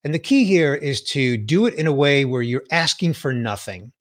And 0.04 0.14
the 0.14 0.20
key 0.20 0.46
here 0.46 0.76
is 0.76 1.02
to 1.04 1.38
do 1.38 1.66
it 1.66 1.74
in 1.76 1.88
a 1.88 1.94
way 1.94 2.26
where 2.26 2.42
you're 2.42 2.64
asking 2.72 3.14
for 3.14 3.34
nothing. 3.34 3.92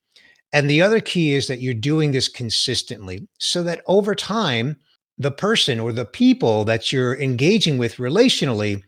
And 0.53 0.69
the 0.69 0.81
other 0.81 1.01
key 1.01 1.35
is 1.35 1.47
that 1.49 1.61
you're 1.61 1.75
doing 1.75 2.13
this 2.13 2.29
consistently 2.29 3.27
so 3.39 3.63
that 3.65 3.83
over 3.87 4.15
time, 4.15 4.77
the 5.19 5.31
person 5.31 5.81
or 5.81 5.93
the 5.93 6.05
people 6.05 6.65
that 6.65 6.93
you're 6.93 7.21
engaging 7.21 7.77
with 7.77 7.97
relationally 7.97 8.83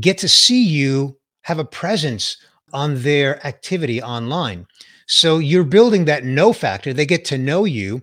get 0.00 0.18
to 0.18 0.28
see 0.28 0.62
you 0.62 1.16
have 1.42 1.58
a 1.58 1.64
presence 1.64 2.38
on 2.72 3.02
their 3.02 3.46
activity 3.46 4.02
online. 4.02 4.66
So 5.06 5.38
you're 5.38 5.64
building 5.64 6.06
that 6.06 6.24
know 6.24 6.52
factor. 6.52 6.92
They 6.92 7.06
get 7.06 7.24
to 7.26 7.38
know 7.38 7.64
you. 7.64 8.02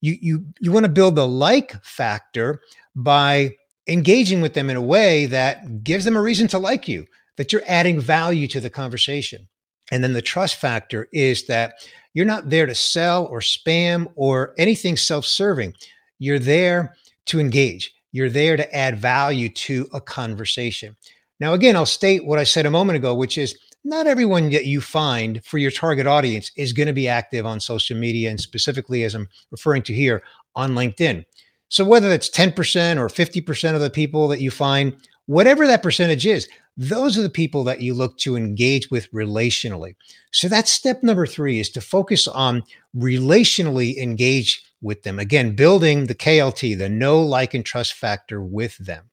You 0.00 0.16
you 0.20 0.46
you 0.60 0.70
want 0.70 0.84
to 0.84 0.92
build 0.92 1.16
the 1.16 1.26
like 1.26 1.82
factor 1.82 2.60
by 2.96 3.56
engaging 3.88 4.40
with 4.40 4.54
them 4.54 4.70
in 4.70 4.76
a 4.76 4.82
way 4.82 5.26
that 5.26 5.84
gives 5.84 6.04
them 6.04 6.16
a 6.16 6.22
reason 6.22 6.48
to 6.48 6.58
like 6.58 6.88
you, 6.88 7.06
that 7.36 7.52
you're 7.52 7.62
adding 7.66 8.00
value 8.00 8.48
to 8.48 8.60
the 8.60 8.70
conversation. 8.70 9.46
And 9.92 10.02
then 10.02 10.12
the 10.12 10.22
trust 10.22 10.56
factor 10.56 11.08
is 11.12 11.46
that 11.46 11.74
you're 12.14 12.24
not 12.24 12.48
there 12.48 12.66
to 12.66 12.74
sell 12.74 13.26
or 13.26 13.40
spam 13.40 14.10
or 14.14 14.54
anything 14.56 14.96
self-serving. 14.96 15.74
You're 16.18 16.38
there 16.38 16.94
to 17.26 17.40
engage. 17.40 17.92
You're 18.12 18.30
there 18.30 18.56
to 18.56 18.74
add 18.74 18.98
value 18.98 19.48
to 19.48 19.88
a 19.92 20.00
conversation. 20.00 20.96
Now, 21.40 21.52
again, 21.52 21.74
I'll 21.74 21.84
state 21.84 22.24
what 22.24 22.38
I 22.38 22.44
said 22.44 22.64
a 22.64 22.70
moment 22.70 22.96
ago, 22.96 23.14
which 23.14 23.36
is 23.36 23.58
not 23.84 24.06
everyone 24.06 24.48
that 24.50 24.66
you 24.66 24.80
find 24.80 25.44
for 25.44 25.58
your 25.58 25.72
target 25.72 26.06
audience 26.06 26.50
is 26.56 26.72
going 26.72 26.86
to 26.86 26.92
be 26.92 27.08
active 27.08 27.44
on 27.44 27.60
social 27.60 27.96
media, 27.96 28.30
and 28.30 28.40
specifically, 28.40 29.02
as 29.02 29.14
I'm 29.14 29.28
referring 29.50 29.82
to 29.82 29.92
here, 29.92 30.22
on 30.54 30.72
LinkedIn. 30.74 31.24
So, 31.68 31.84
whether 31.84 32.08
that's 32.08 32.30
10% 32.30 32.98
or 32.98 33.08
50% 33.08 33.74
of 33.74 33.80
the 33.80 33.90
people 33.90 34.28
that 34.28 34.40
you 34.40 34.50
find, 34.50 34.96
whatever 35.26 35.66
that 35.66 35.82
percentage 35.82 36.26
is, 36.26 36.48
those 36.76 37.16
are 37.16 37.22
the 37.22 37.30
people 37.30 37.64
that 37.64 37.80
you 37.80 37.94
look 37.94 38.18
to 38.18 38.36
engage 38.36 38.90
with 38.90 39.10
relationally. 39.12 39.94
So, 40.32 40.48
that's 40.48 40.70
step 40.70 41.02
number 41.02 41.26
three 41.26 41.60
is 41.60 41.70
to 41.70 41.80
focus 41.80 42.28
on 42.28 42.62
relationally 42.96 43.96
engage 43.96 44.64
with 44.82 45.02
them. 45.02 45.18
Again, 45.18 45.56
building 45.56 46.06
the 46.06 46.14
KLT, 46.14 46.78
the 46.78 46.88
know, 46.88 47.20
like, 47.20 47.54
and 47.54 47.64
trust 47.64 47.94
factor 47.94 48.42
with 48.42 48.76
them. 48.78 49.10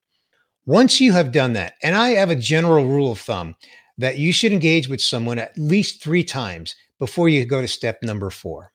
Once 0.66 1.00
you 1.00 1.12
have 1.12 1.32
done 1.32 1.54
that, 1.54 1.74
and 1.82 1.96
I 1.96 2.10
have 2.10 2.30
a 2.30 2.36
general 2.36 2.86
rule 2.86 3.10
of 3.10 3.18
thumb 3.18 3.56
that 3.98 4.18
you 4.18 4.32
should 4.32 4.52
engage 4.52 4.88
with 4.88 5.00
someone 5.00 5.38
at 5.38 5.58
least 5.58 6.02
three 6.02 6.22
times 6.22 6.76
before 6.98 7.28
you 7.28 7.44
go 7.44 7.60
to 7.60 7.66
step 7.66 8.02
number 8.02 8.30
four. 8.30 8.72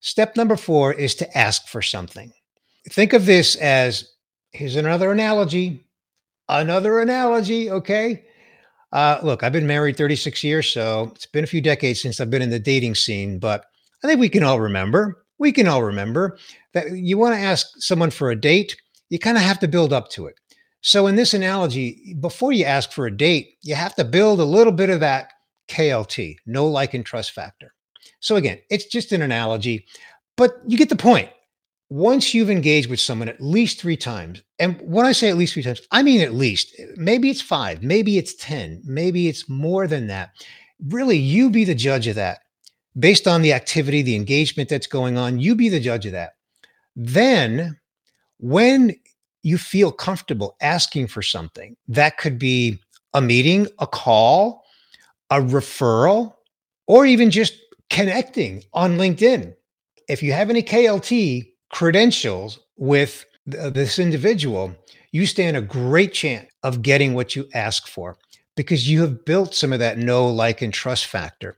Step 0.00 0.36
number 0.36 0.56
four 0.56 0.92
is 0.92 1.14
to 1.14 1.38
ask 1.38 1.66
for 1.66 1.80
something. 1.80 2.32
Think 2.90 3.12
of 3.12 3.26
this 3.26 3.56
as 3.56 4.12
here's 4.52 4.76
another 4.76 5.12
analogy, 5.12 5.86
another 6.48 7.00
analogy, 7.00 7.70
okay? 7.70 8.24
Uh, 8.92 9.18
look, 9.22 9.42
I've 9.42 9.52
been 9.52 9.66
married 9.66 9.96
36 9.96 10.42
years, 10.42 10.68
so 10.68 11.12
it's 11.14 11.26
been 11.26 11.44
a 11.44 11.48
few 11.48 11.60
decades 11.60 12.00
since 12.00 12.20
I've 12.20 12.30
been 12.30 12.42
in 12.42 12.50
the 12.50 12.58
dating 12.58 12.96
scene, 12.96 13.38
but 13.38 13.64
I 14.02 14.08
think 14.08 14.18
we 14.18 14.28
can 14.28 14.42
all 14.42 14.60
remember 14.60 15.24
we 15.40 15.50
can 15.50 15.66
all 15.66 15.82
remember 15.82 16.38
that 16.74 16.92
you 16.92 17.18
want 17.18 17.34
to 17.34 17.40
ask 17.40 17.66
someone 17.78 18.10
for 18.10 18.30
a 18.30 18.40
date, 18.40 18.76
you 19.08 19.18
kind 19.18 19.36
of 19.36 19.42
have 19.42 19.58
to 19.60 19.66
build 19.66 19.92
up 19.92 20.10
to 20.10 20.26
it. 20.26 20.36
So, 20.82 21.08
in 21.08 21.16
this 21.16 21.34
analogy, 21.34 22.14
before 22.20 22.52
you 22.52 22.64
ask 22.64 22.92
for 22.92 23.06
a 23.06 23.16
date, 23.16 23.54
you 23.62 23.74
have 23.74 23.94
to 23.96 24.04
build 24.04 24.38
a 24.38 24.44
little 24.44 24.72
bit 24.72 24.90
of 24.90 25.00
that 25.00 25.32
KLT, 25.68 26.36
know, 26.46 26.66
like, 26.66 26.94
and 26.94 27.04
trust 27.04 27.32
factor. 27.32 27.74
So, 28.20 28.36
again, 28.36 28.60
it's 28.70 28.86
just 28.86 29.12
an 29.12 29.22
analogy, 29.22 29.86
but 30.36 30.58
you 30.66 30.78
get 30.78 30.88
the 30.88 30.96
point. 30.96 31.28
Once 31.90 32.32
you've 32.32 32.50
engaged 32.50 32.88
with 32.88 33.00
someone 33.00 33.28
at 33.28 33.40
least 33.40 33.80
three 33.80 33.96
times, 33.96 34.42
and 34.60 34.80
when 34.80 35.04
I 35.04 35.12
say 35.12 35.28
at 35.28 35.36
least 35.36 35.54
three 35.54 35.64
times, 35.64 35.80
I 35.90 36.02
mean 36.02 36.20
at 36.20 36.34
least, 36.34 36.72
maybe 36.96 37.30
it's 37.30 37.40
five, 37.40 37.82
maybe 37.82 38.16
it's 38.16 38.34
10, 38.34 38.82
maybe 38.84 39.28
it's 39.28 39.48
more 39.48 39.88
than 39.88 40.06
that. 40.06 40.30
Really, 40.86 41.18
you 41.18 41.50
be 41.50 41.64
the 41.64 41.74
judge 41.74 42.06
of 42.06 42.14
that 42.14 42.38
based 42.98 43.26
on 43.26 43.42
the 43.42 43.52
activity, 43.52 44.02
the 44.02 44.14
engagement 44.14 44.68
that's 44.68 44.86
going 44.86 45.18
on, 45.18 45.40
you 45.40 45.54
be 45.54 45.68
the 45.68 45.80
judge 45.80 46.06
of 46.06 46.12
that. 46.12 46.34
Then, 46.94 47.78
when 48.38 48.94
you 49.42 49.58
feel 49.58 49.90
comfortable 49.90 50.56
asking 50.60 51.08
for 51.08 51.22
something, 51.22 51.76
that 51.88 52.18
could 52.18 52.38
be 52.38 52.78
a 53.14 53.20
meeting, 53.20 53.66
a 53.78 53.86
call, 53.86 54.64
a 55.30 55.40
referral, 55.40 56.34
or 56.86 57.06
even 57.06 57.30
just 57.30 57.54
connecting 57.88 58.62
on 58.72 58.96
LinkedIn. 58.96 59.54
If 60.08 60.22
you 60.22 60.32
have 60.32 60.50
any 60.50 60.62
KLT 60.62 61.49
credentials 61.70 62.60
with 62.76 63.24
uh, 63.58 63.70
this 63.70 63.98
individual, 63.98 64.74
you 65.12 65.26
stand 65.26 65.56
a 65.56 65.62
great 65.62 66.12
chance 66.12 66.48
of 66.62 66.82
getting 66.82 67.14
what 67.14 67.34
you 67.34 67.48
ask 67.54 67.88
for 67.88 68.16
because 68.56 68.88
you 68.88 69.00
have 69.00 69.24
built 69.24 69.54
some 69.54 69.72
of 69.72 69.78
that 69.78 69.98
know, 69.98 70.28
like, 70.28 70.62
and 70.62 70.74
trust 70.74 71.06
factor. 71.06 71.56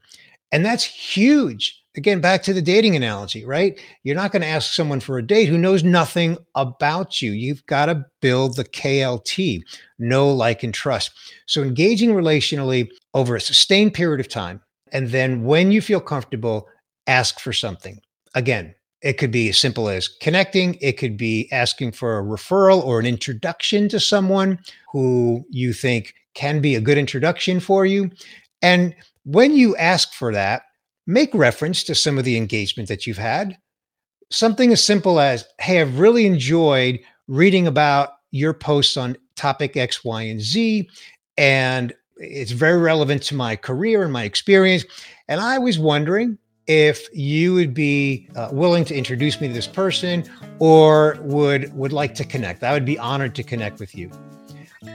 And 0.52 0.64
that's 0.64 0.84
huge. 0.84 1.82
Again, 1.96 2.20
back 2.20 2.42
to 2.44 2.54
the 2.54 2.62
dating 2.62 2.96
analogy, 2.96 3.44
right? 3.44 3.78
You're 4.02 4.16
not 4.16 4.32
going 4.32 4.42
to 4.42 4.48
ask 4.48 4.72
someone 4.72 5.00
for 5.00 5.18
a 5.18 5.26
date 5.26 5.48
who 5.48 5.58
knows 5.58 5.84
nothing 5.84 6.38
about 6.54 7.20
you. 7.20 7.32
You've 7.32 7.64
got 7.66 7.86
to 7.86 8.04
build 8.20 8.56
the 8.56 8.64
KLT, 8.64 9.60
know, 9.98 10.30
like, 10.32 10.62
and 10.62 10.72
trust. 10.72 11.10
So 11.46 11.62
engaging 11.62 12.10
relationally 12.10 12.88
over 13.12 13.36
a 13.36 13.40
sustained 13.40 13.92
period 13.92 14.20
of 14.20 14.28
time. 14.28 14.62
And 14.92 15.08
then 15.08 15.44
when 15.44 15.72
you 15.72 15.82
feel 15.82 16.00
comfortable, 16.00 16.66
ask 17.06 17.40
for 17.40 17.52
something. 17.52 18.00
Again, 18.34 18.74
it 19.02 19.18
could 19.18 19.30
be 19.30 19.48
as 19.48 19.58
simple 19.58 19.88
as 19.88 20.08
connecting. 20.08 20.78
It 20.80 20.96
could 20.96 21.16
be 21.16 21.48
asking 21.52 21.92
for 21.92 22.18
a 22.18 22.22
referral 22.22 22.84
or 22.84 23.00
an 23.00 23.06
introduction 23.06 23.88
to 23.88 24.00
someone 24.00 24.60
who 24.92 25.44
you 25.50 25.72
think 25.72 26.14
can 26.34 26.60
be 26.60 26.76
a 26.76 26.80
good 26.80 26.98
introduction 26.98 27.60
for 27.60 27.84
you. 27.84 28.10
And 28.62 28.94
when 29.24 29.54
you 29.54 29.76
ask 29.76 30.12
for 30.12 30.32
that, 30.32 30.62
make 31.06 31.34
reference 31.34 31.82
to 31.84 31.94
some 31.94 32.16
of 32.16 32.24
the 32.24 32.36
engagement 32.36 32.88
that 32.88 33.06
you've 33.06 33.18
had. 33.18 33.58
Something 34.30 34.72
as 34.72 34.82
simple 34.82 35.20
as, 35.20 35.44
Hey, 35.58 35.80
I've 35.80 35.98
really 35.98 36.26
enjoyed 36.26 37.00
reading 37.26 37.66
about 37.66 38.10
your 38.30 38.54
posts 38.54 38.96
on 38.96 39.16
topic 39.34 39.76
X, 39.76 40.04
Y, 40.04 40.22
and 40.22 40.40
Z. 40.40 40.88
And 41.36 41.92
it's 42.16 42.52
very 42.52 42.78
relevant 42.78 43.22
to 43.24 43.34
my 43.34 43.56
career 43.56 44.04
and 44.04 44.12
my 44.12 44.22
experience. 44.22 44.84
And 45.28 45.40
I 45.40 45.58
was 45.58 45.78
wondering 45.78 46.38
if 46.66 47.08
you 47.14 47.54
would 47.54 47.74
be 47.74 48.28
uh, 48.36 48.48
willing 48.52 48.84
to 48.86 48.94
introduce 48.94 49.40
me 49.40 49.48
to 49.48 49.54
this 49.54 49.66
person 49.66 50.24
or 50.58 51.18
would 51.22 51.72
would 51.74 51.92
like 51.92 52.14
to 52.16 52.24
connect. 52.24 52.62
I 52.62 52.72
would 52.72 52.84
be 52.84 52.98
honored 52.98 53.34
to 53.36 53.42
connect 53.42 53.80
with 53.80 53.94
you. 53.94 54.10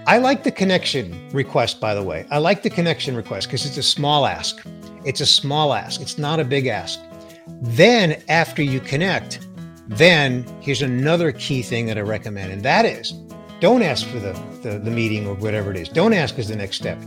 I 0.06 0.18
like 0.18 0.44
the 0.44 0.52
connection 0.52 1.30
request, 1.30 1.80
by 1.80 1.94
the 1.94 2.04
way. 2.04 2.26
I 2.30 2.40
like 2.40 2.64
the 2.64 2.70
connection 2.70 3.16
request 3.16 3.48
because 3.48 3.66
it's 3.66 3.78
a 3.78 3.84
small 3.84 4.26
ask. 4.26 4.66
It's 5.06 5.22
a 5.22 5.26
small 5.26 5.74
ask, 5.74 6.02
it's 6.02 6.18
not 6.18 6.40
a 6.40 6.46
big 6.46 6.68
ask. 6.68 7.00
Then, 7.62 8.22
after 8.28 8.62
you 8.62 8.82
connect, 8.82 9.48
then 9.88 10.46
here's 10.60 10.82
another 10.82 11.32
key 11.32 11.62
thing 11.62 11.86
that 11.86 11.98
I 11.98 12.02
recommend, 12.02 12.52
and 12.52 12.64
that 12.64 12.86
is 12.86 13.14
don't 13.60 13.82
ask 13.82 14.06
for 14.08 14.20
the, 14.20 14.34
the, 14.62 14.78
the 14.78 14.92
meeting 14.92 15.26
or 15.28 15.34
whatever 15.34 15.72
it 15.72 15.78
is. 15.78 15.90
Don't 15.90 16.14
ask 16.14 16.38
as 16.38 16.48
the 16.48 16.56
next 16.56 16.76
step. 16.78 17.02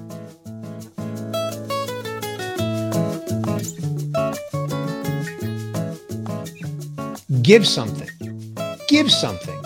Give 7.50 7.66
something. 7.66 8.08
Give 8.86 9.10
something 9.10 9.60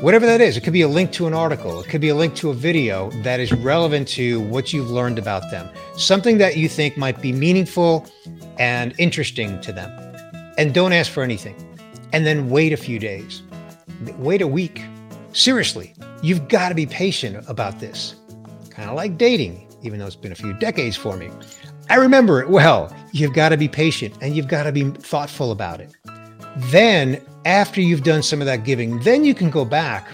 whatever 0.00 0.26
that 0.26 0.40
is. 0.40 0.56
It 0.56 0.60
could 0.60 0.72
be 0.72 0.82
a 0.82 0.88
link 0.88 1.10
to 1.14 1.26
an 1.26 1.34
article, 1.34 1.80
it 1.80 1.88
could 1.88 2.00
be 2.00 2.10
a 2.10 2.14
link 2.14 2.36
to 2.36 2.50
a 2.50 2.54
video 2.54 3.10
that 3.24 3.40
is 3.40 3.52
relevant 3.52 4.06
to 4.10 4.40
what 4.42 4.72
you've 4.72 4.92
learned 4.92 5.18
about 5.18 5.50
them, 5.50 5.68
something 5.96 6.38
that 6.38 6.56
you 6.56 6.68
think 6.68 6.96
might 6.96 7.20
be 7.20 7.32
meaningful 7.32 8.06
and 8.60 8.94
interesting 8.96 9.60
to 9.62 9.72
them. 9.72 9.90
And 10.56 10.72
don't 10.72 10.92
ask 10.92 11.10
for 11.10 11.24
anything. 11.24 11.56
And 12.12 12.24
then 12.24 12.48
wait 12.48 12.72
a 12.72 12.76
few 12.76 13.00
days, 13.00 13.42
wait 14.16 14.40
a 14.40 14.46
week. 14.46 14.80
Seriously, 15.32 15.96
you've 16.22 16.46
got 16.46 16.68
to 16.68 16.76
be 16.76 16.86
patient 16.86 17.44
about 17.48 17.80
this. 17.80 18.14
Kind 18.70 18.88
of 18.88 18.94
like 18.94 19.18
dating, 19.18 19.66
even 19.82 19.98
though 19.98 20.06
it's 20.06 20.14
been 20.14 20.30
a 20.30 20.36
few 20.36 20.52
decades 20.60 20.96
for 20.96 21.16
me. 21.16 21.28
I 21.88 21.96
remember 21.96 22.40
it 22.40 22.50
well. 22.50 22.94
You've 23.10 23.34
got 23.34 23.48
to 23.48 23.56
be 23.56 23.66
patient 23.66 24.14
and 24.20 24.36
you've 24.36 24.46
got 24.46 24.62
to 24.62 24.70
be 24.70 24.84
thoughtful 24.90 25.50
about 25.50 25.80
it. 25.80 25.92
Then, 26.56 27.24
after 27.44 27.80
you've 27.80 28.02
done 28.02 28.22
some 28.22 28.40
of 28.40 28.46
that 28.46 28.64
giving, 28.64 28.98
then 29.00 29.24
you 29.24 29.34
can 29.34 29.50
go 29.50 29.64
back 29.64 30.08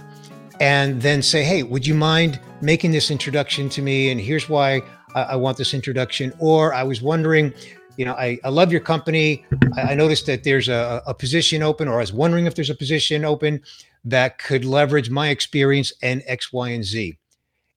and 0.60 1.00
then 1.02 1.22
say, 1.22 1.42
Hey, 1.42 1.62
would 1.62 1.86
you 1.86 1.94
mind 1.94 2.40
making 2.60 2.92
this 2.92 3.10
introduction 3.10 3.68
to 3.70 3.82
me? 3.82 4.10
And 4.10 4.20
here's 4.20 4.48
why 4.48 4.82
I, 5.14 5.22
I 5.22 5.36
want 5.36 5.56
this 5.56 5.74
introduction. 5.74 6.32
Or 6.38 6.72
I 6.72 6.82
was 6.82 7.02
wondering, 7.02 7.52
you 7.96 8.04
know, 8.04 8.14
I, 8.14 8.38
I 8.44 8.48
love 8.50 8.70
your 8.70 8.80
company. 8.80 9.44
I, 9.76 9.82
I 9.82 9.94
noticed 9.94 10.26
that 10.26 10.44
there's 10.44 10.68
a, 10.68 11.02
a 11.06 11.14
position 11.14 11.62
open, 11.62 11.88
or 11.88 11.94
I 11.94 12.00
was 12.00 12.12
wondering 12.12 12.46
if 12.46 12.54
there's 12.54 12.70
a 12.70 12.74
position 12.74 13.24
open 13.24 13.62
that 14.04 14.38
could 14.38 14.64
leverage 14.64 15.10
my 15.10 15.28
experience 15.28 15.92
and 16.02 16.22
X, 16.26 16.52
Y, 16.52 16.68
and 16.68 16.84
Z. 16.84 17.18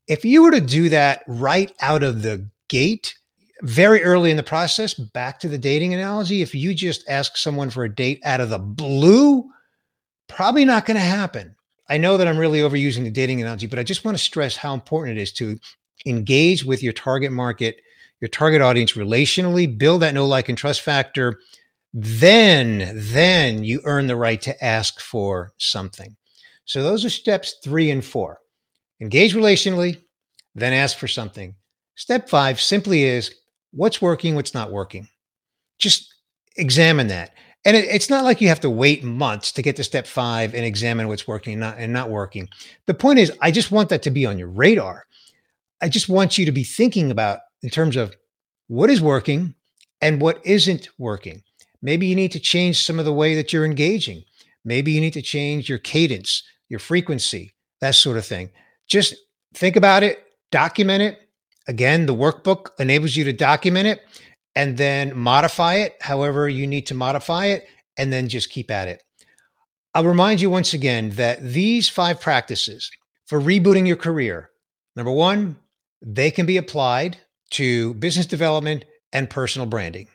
If 0.08 0.26
you 0.26 0.44
were 0.44 0.52
to 0.52 0.62
do 0.62 0.90
that 0.90 1.24
right 1.28 1.72
out 1.82 2.04
of 2.04 2.22
the 2.22 2.46
gate, 2.68 3.16
very 3.62 4.04
early 4.04 4.32
in 4.32 4.38
the 4.38 4.44
process, 4.44 4.94
back 4.94 5.40
to 5.40 5.50
the 5.50 5.58
dating 5.58 5.94
analogy, 5.94 6.42
if 6.42 6.56
you 6.56 6.74
just 6.74 7.08
ask 7.10 7.38
someone 7.38 7.70
for 7.70 7.84
a 7.84 7.94
date 7.94 8.22
out 8.24 8.42
of 8.42 8.50
the 8.50 8.60
blue, 8.60 9.50
probably 10.28 10.66
not 10.66 10.86
going 10.86 10.96
to 10.96 11.02
happen. 11.02 11.56
I 11.90 11.98
know 11.98 12.18
that 12.18 12.28
I'm 12.28 12.38
really 12.38 12.60
overusing 12.60 13.04
the 13.04 13.12
dating 13.12 13.42
analogy, 13.42 13.68
but 13.68 13.80
I 13.80 13.84
just 13.84 14.06
want 14.06 14.18
to 14.18 14.24
stress 14.24 14.56
how 14.56 14.74
important 14.74 15.18
it 15.18 15.22
is 15.22 15.34
to 15.34 15.60
engage 16.06 16.64
with 16.64 16.84
your 16.84 16.94
target 16.94 17.32
market, 17.32 17.82
your 18.22 18.30
target 18.30 18.62
audience 18.62 18.94
relationally, 18.94 19.78
build 19.78 20.02
that 20.04 20.14
know 20.14 20.26
like 20.26 20.50
and 20.50 20.58
trust 20.58 20.82
factor. 20.82 21.40
Then, 21.94 22.92
then 22.94 23.64
you 23.64 23.82
earn 23.84 24.08
the 24.08 24.16
right 24.16 24.40
to 24.42 24.64
ask 24.64 25.00
for 25.00 25.54
something. 25.58 26.16
So 26.66 26.84
those 26.84 27.04
are 27.04 27.10
steps 27.10 27.56
three 27.64 27.90
and 27.90 28.06
four. 28.06 28.40
Engage 29.02 29.34
relationally, 29.34 30.02
then 30.54 30.72
ask 30.74 30.98
for 30.98 31.08
something. 31.08 31.56
Step 31.96 32.30
five 32.30 32.62
simply 32.62 33.04
is 33.04 33.34
what's 33.72 34.02
working, 34.02 34.36
what's 34.36 34.54
not 34.54 34.72
working. 34.72 35.08
Just 35.78 36.14
examine 36.56 37.08
that. 37.08 37.34
And 37.66 37.76
it, 37.76 37.86
it's 37.86 38.10
not 38.10 38.24
like 38.24 38.42
you 38.42 38.48
have 38.48 38.62
to 38.62 38.70
wait 38.70 39.04
months 39.04 39.52
to 39.54 39.62
get 39.62 39.76
to 39.76 39.84
step 39.84 40.08
five 40.08 40.54
and 40.54 40.64
examine 40.64 41.08
what's 41.08 41.28
working 41.28 41.54
and 41.54 41.62
not, 41.62 41.78
and 41.78 41.92
not 41.92 42.10
working. 42.10 42.50
The 42.86 42.94
point 42.94 43.20
is, 43.20 43.32
I 43.42 43.52
just 43.52 43.72
want 43.72 43.90
that 43.90 44.02
to 44.04 44.12
be 44.12 44.26
on 44.26 44.40
your 44.40 44.48
radar. 44.48 45.06
I 45.82 45.90
just 45.90 46.10
want 46.10 46.38
you 46.38 46.46
to 46.46 46.52
be 46.52 46.64
thinking 46.64 47.12
about 47.12 47.40
in 47.62 47.70
terms 47.70 47.96
of 47.96 48.16
what 48.68 48.90
is 48.90 49.02
working 49.02 49.56
and 50.02 50.22
what 50.22 50.46
isn't 50.46 50.90
working. 50.98 51.44
Maybe 51.82 52.08
you 52.08 52.16
need 52.16 52.32
to 52.34 52.40
change 52.40 52.86
some 52.86 53.00
of 53.00 53.06
the 53.06 53.14
way 53.14 53.36
that 53.36 53.52
you're 53.52 53.66
engaging. 53.66 54.24
Maybe 54.66 54.92
you 54.92 55.02
need 55.02 55.14
to 55.14 55.22
change 55.22 55.70
your 55.70 55.80
cadence, 55.80 56.44
your 56.68 56.80
frequency, 56.80 57.54
that 57.82 57.96
sort 57.96 58.18
of 58.18 58.26
thing. 58.26 58.52
Just 58.88 59.16
think 59.54 59.76
about 59.76 60.04
it, 60.04 60.24
document 60.52 61.02
it. 61.02 61.29
Again, 61.70 62.08
the 62.08 62.16
workbook 62.16 62.72
enables 62.80 63.16
you 63.16 63.24
to 63.26 63.32
document 63.32 63.88
it 63.88 64.02
and 64.56 64.76
then 64.76 65.16
modify 65.16 65.76
it 65.76 65.96
however 66.02 66.50
you 66.50 66.66
need 66.66 66.88
to 66.88 66.96
modify 66.96 67.46
it, 67.46 67.68
and 67.96 68.12
then 68.12 68.28
just 68.28 68.50
keep 68.50 68.72
at 68.72 68.88
it. 68.88 69.04
I'll 69.94 70.04
remind 70.04 70.42
you 70.42 70.50
once 70.50 70.74
again 70.74 71.12
that 71.12 71.44
these 71.44 71.88
five 71.88 72.20
practices 72.20 72.90
for 73.28 73.40
rebooting 73.40 73.88
your 73.88 73.98
career 73.98 74.50
number 74.96 75.12
one, 75.12 75.58
they 76.02 76.32
can 76.32 76.48
be 76.48 76.58
applied 76.58 77.18
to 77.52 77.94
business 77.96 78.26
development 78.26 78.86
and 79.14 79.30
personal 79.30 79.68
branding. 79.68 80.08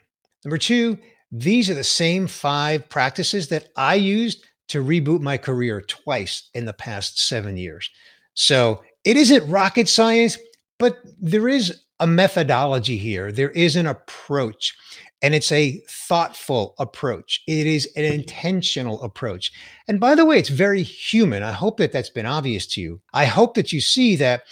Number 0.44 0.58
two, 0.58 0.99
these 1.30 1.70
are 1.70 1.75
the 1.75 1.84
same 1.84 2.26
five 2.26 2.88
practices 2.88 3.49
that 3.49 3.68
I 3.76 3.94
used 3.94 4.44
to 4.68 4.82
reboot 4.82 5.20
my 5.20 5.37
career 5.37 5.82
twice 5.82 6.50
in 6.52 6.64
the 6.64 6.73
past 6.73 7.28
seven 7.28 7.56
years. 7.56 7.88
So 8.34 8.82
it 9.04 9.16
isn't 9.16 9.49
rocket 9.49 9.88
science, 9.88 10.37
but 10.78 10.98
there 11.20 11.48
is 11.48 11.82
a 12.00 12.06
methodology 12.06 12.96
here. 12.96 13.30
There 13.30 13.50
is 13.50 13.76
an 13.76 13.86
approach, 13.86 14.74
and 15.22 15.34
it's 15.34 15.52
a 15.52 15.80
thoughtful 15.88 16.74
approach. 16.78 17.42
It 17.46 17.66
is 17.66 17.88
an 17.96 18.04
intentional 18.04 19.02
approach. 19.02 19.52
And 19.88 20.00
by 20.00 20.14
the 20.14 20.24
way, 20.24 20.38
it's 20.38 20.48
very 20.48 20.82
human. 20.82 21.42
I 21.42 21.52
hope 21.52 21.76
that 21.78 21.92
that's 21.92 22.10
been 22.10 22.26
obvious 22.26 22.66
to 22.68 22.80
you. 22.80 23.00
I 23.12 23.24
hope 23.24 23.54
that 23.54 23.72
you 23.72 23.80
see 23.80 24.16
that 24.16 24.42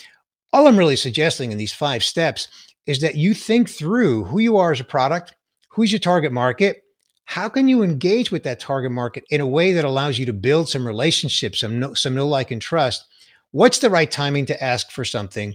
all 0.52 0.66
I'm 0.66 0.78
really 0.78 0.96
suggesting 0.96 1.50
in 1.50 1.58
these 1.58 1.72
five 1.72 2.04
steps 2.04 2.48
is 2.87 3.00
that 3.00 3.16
you 3.16 3.35
think 3.35 3.68
through 3.68 4.24
who 4.24 4.38
you 4.38 4.56
are 4.56 4.72
as 4.72 4.80
a 4.80 4.85
product, 4.85 5.35
who's 5.68 5.92
your 5.92 5.98
target 5.98 6.32
market, 6.32 6.82
how 7.24 7.48
can 7.48 7.68
you 7.68 7.82
engage 7.82 8.30
with 8.30 8.42
that 8.42 8.61
target 8.61 8.92
market 8.92 9.24
in 9.30 9.40
a 9.40 9.46
way 9.46 9.72
that 9.72 9.85
allows 9.85 10.18
you 10.18 10.26
to 10.26 10.32
build 10.32 10.68
some 10.68 10.87
relationships, 10.87 11.61
some 11.61 11.78
know, 11.78 11.94
some 11.94 12.14
know, 12.14 12.28
like, 12.28 12.50
and 12.50 12.61
trust? 12.61 13.06
What's 13.52 13.78
the 13.78 13.90
right 13.90 14.11
timing 14.11 14.46
to 14.46 14.62
ask 14.62 14.90
for 14.90 15.04
something? 15.04 15.54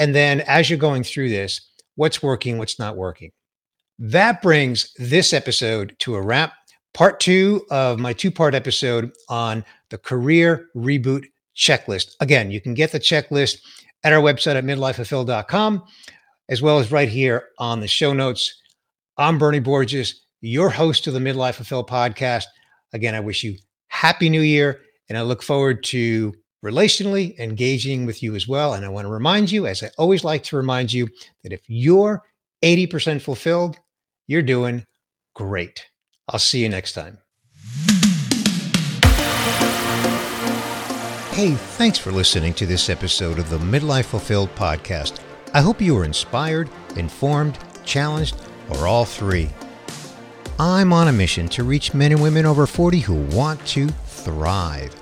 And 0.00 0.14
then 0.14 0.40
as 0.40 0.70
you're 0.70 0.78
going 0.78 1.04
through 1.04 1.28
this, 1.28 1.60
what's 1.94 2.22
working, 2.22 2.56
what's 2.56 2.78
not 2.78 2.96
working. 2.96 3.30
That 3.98 4.40
brings 4.40 4.94
this 4.94 5.34
episode 5.34 5.94
to 6.00 6.14
a 6.14 6.22
wrap. 6.22 6.54
Part 6.94 7.20
two 7.20 7.66
of 7.70 7.98
my 7.98 8.14
two 8.14 8.30
part 8.30 8.54
episode 8.54 9.12
on 9.28 9.62
the 9.90 9.98
career 9.98 10.68
reboot 10.74 11.26
checklist. 11.54 12.16
Again, 12.20 12.50
you 12.50 12.62
can 12.62 12.72
get 12.72 12.92
the 12.92 12.98
checklist 12.98 13.58
at 14.02 14.14
our 14.14 14.22
website 14.22 14.56
at 14.56 14.64
midlifefulfilled.com, 14.64 15.84
as 16.48 16.62
well 16.62 16.78
as 16.78 16.90
right 16.90 17.10
here 17.10 17.48
on 17.58 17.80
the 17.80 17.86
show 17.86 18.14
notes. 18.14 18.58
I'm 19.18 19.36
Bernie 19.36 19.60
Borges, 19.60 20.24
your 20.40 20.70
host 20.70 21.06
of 21.06 21.12
the 21.12 21.20
Midlife 21.20 21.56
Fulfilled 21.56 21.90
podcast. 21.90 22.44
Again, 22.94 23.14
I 23.14 23.20
wish 23.20 23.44
you 23.44 23.56
happy 23.88 24.30
new 24.30 24.40
year, 24.40 24.80
and 25.10 25.18
I 25.18 25.22
look 25.22 25.42
forward 25.42 25.84
to 25.84 26.32
relationally 26.64 27.38
engaging 27.38 28.06
with 28.06 28.22
you 28.22 28.34
as 28.34 28.46
well. 28.46 28.74
And 28.74 28.84
I 28.84 28.88
want 28.88 29.06
to 29.06 29.12
remind 29.12 29.50
you, 29.50 29.66
as 29.66 29.82
I 29.82 29.90
always 29.98 30.24
like 30.24 30.42
to 30.44 30.56
remind 30.56 30.92
you, 30.92 31.08
that 31.42 31.52
if 31.52 31.62
you're 31.66 32.22
80% 32.62 33.22
fulfilled, 33.22 33.78
you're 34.26 34.42
doing 34.42 34.84
great. 35.34 35.86
I'll 36.28 36.38
see 36.38 36.62
you 36.62 36.68
next 36.68 36.92
time. 36.92 37.18
Hey, 41.32 41.54
thanks 41.54 41.98
for 41.98 42.12
listening 42.12 42.52
to 42.54 42.66
this 42.66 42.90
episode 42.90 43.38
of 43.38 43.48
the 43.48 43.58
Midlife 43.58 44.04
Fulfilled 44.04 44.54
podcast. 44.54 45.20
I 45.54 45.62
hope 45.62 45.80
you 45.80 45.94
were 45.94 46.04
inspired, 46.04 46.68
informed, 46.96 47.58
challenged, 47.84 48.36
or 48.68 48.86
all 48.86 49.04
three. 49.04 49.48
I'm 50.58 50.92
on 50.92 51.08
a 51.08 51.12
mission 51.12 51.48
to 51.50 51.64
reach 51.64 51.94
men 51.94 52.12
and 52.12 52.20
women 52.20 52.44
over 52.44 52.66
40 52.66 53.00
who 53.00 53.14
want 53.34 53.64
to 53.68 53.88
thrive. 53.88 54.94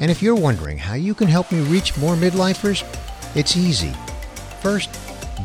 And 0.00 0.10
if 0.10 0.22
you're 0.22 0.34
wondering 0.34 0.78
how 0.78 0.94
you 0.94 1.14
can 1.14 1.28
help 1.28 1.50
me 1.50 1.60
reach 1.60 1.96
more 1.96 2.14
midlifers, 2.14 2.84
it's 3.34 3.56
easy. 3.56 3.92
First, 4.60 4.90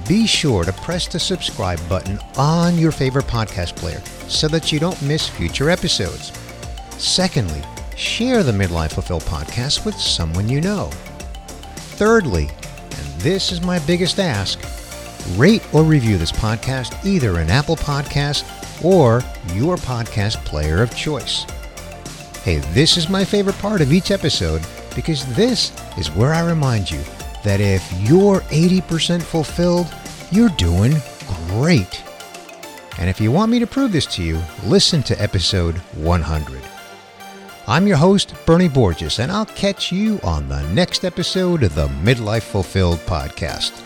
be 0.07 0.27
sure 0.27 0.63
to 0.63 0.73
press 0.73 1.07
the 1.07 1.19
subscribe 1.19 1.79
button 1.87 2.19
on 2.37 2.77
your 2.77 2.91
favorite 2.91 3.25
podcast 3.25 3.75
player 3.75 4.01
so 4.27 4.47
that 4.47 4.71
you 4.71 4.79
don't 4.79 5.01
miss 5.01 5.27
future 5.27 5.69
episodes. 5.69 6.31
Secondly, 6.97 7.61
share 7.95 8.43
the 8.43 8.51
Midlife 8.51 8.93
Fulfilled 8.93 9.23
podcast 9.23 9.85
with 9.85 9.95
someone 9.95 10.49
you 10.49 10.61
know. 10.61 10.89
Thirdly, 11.95 12.49
and 12.49 13.21
this 13.21 13.51
is 13.51 13.61
my 13.61 13.79
biggest 13.79 14.19
ask, 14.19 14.59
rate 15.37 15.63
or 15.73 15.83
review 15.83 16.17
this 16.17 16.31
podcast 16.31 17.05
either 17.05 17.39
in 17.39 17.49
Apple 17.49 17.75
Podcasts 17.75 18.43
or 18.83 19.21
your 19.53 19.77
podcast 19.77 20.43
player 20.45 20.81
of 20.81 20.95
choice. 20.95 21.45
Hey, 22.43 22.57
this 22.73 22.97
is 22.97 23.07
my 23.07 23.23
favorite 23.23 23.57
part 23.59 23.79
of 23.79 23.93
each 23.93 24.11
episode 24.11 24.61
because 24.95 25.25
this 25.33 25.71
is 25.97 26.11
where 26.11 26.33
I 26.33 26.45
remind 26.45 26.91
you 26.91 27.01
that 27.41 27.61
if 27.61 27.89
you're 28.01 28.41
80% 28.41 29.21
fulfilled, 29.21 29.87
you're 30.29 30.49
doing 30.49 30.93
great. 31.47 32.03
And 32.99 33.09
if 33.09 33.21
you 33.21 33.31
want 33.31 33.49
me 33.49 33.59
to 33.59 33.65
prove 33.65 33.93
this 33.93 34.05
to 34.07 34.23
you, 34.23 34.41
listen 34.65 35.01
to 35.03 35.21
episode 35.21 35.77
100. 35.95 36.61
I'm 37.65 37.87
your 37.87 37.95
host, 37.95 38.33
Bernie 38.45 38.67
Borges, 38.67 39.19
and 39.19 39.31
I'll 39.31 39.45
catch 39.45 39.89
you 39.93 40.19
on 40.21 40.49
the 40.49 40.63
next 40.73 41.05
episode 41.05 41.63
of 41.63 41.75
the 41.75 41.87
Midlife 41.87 42.43
Fulfilled 42.43 42.99
podcast. 43.05 43.82